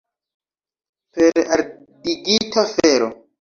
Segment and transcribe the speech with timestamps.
[1.17, 3.09] Per ardigita fero!